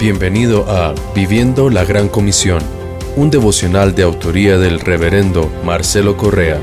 [0.00, 2.62] Bienvenido a Viviendo la Gran Comisión,
[3.16, 6.58] un devocional de autoría del reverendo Marcelo Correa.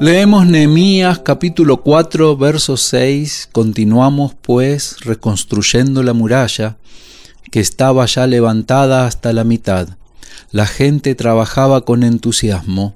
[0.00, 6.76] Leemos Nehemías capítulo 4 verso 6, continuamos pues reconstruyendo la muralla
[7.50, 9.88] que estaba ya levantada hasta la mitad.
[10.50, 12.92] La gente trabajaba con entusiasmo,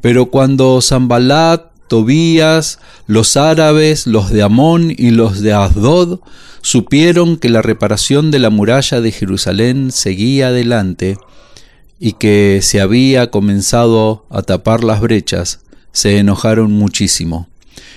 [0.00, 6.20] pero cuando Zambalat Tobías, los árabes, los de Amón y los de Asdod
[6.62, 11.18] supieron que la reparación de la muralla de Jerusalén seguía adelante
[11.98, 15.60] y que se había comenzado a tapar las brechas,
[15.92, 17.48] se enojaron muchísimo.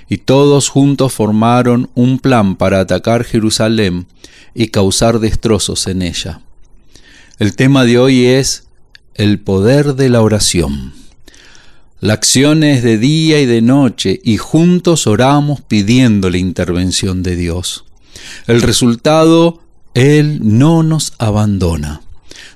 [0.10, 4.08] Y todos juntos formaron un plan para atacar Jerusalén
[4.54, 6.42] y causar destrozos en ella.
[7.40, 8.66] El tema de hoy es
[9.16, 11.01] el poder de la oración.
[12.02, 17.36] La acción es de día y de noche y juntos oramos pidiendo la intervención de
[17.36, 17.86] Dios.
[18.48, 19.62] El resultado,
[19.94, 22.02] Él no nos abandona.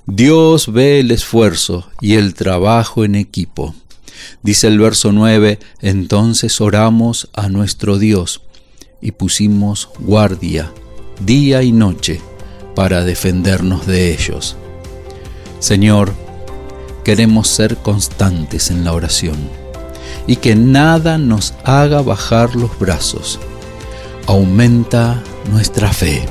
[0.08, 3.76] Dios ve el esfuerzo y el trabajo en equipo.
[4.42, 8.42] Dice el verso 9, entonces oramos a nuestro Dios
[9.00, 10.74] y pusimos guardia
[11.24, 12.20] día y noche
[12.74, 14.58] para defendernos de ellos.
[15.60, 16.16] Señor,
[17.06, 19.38] queremos ser constantes en la oración
[20.28, 23.40] y que nada nos haga bajar los brazos.
[24.26, 26.28] Aumenta nuestra fe.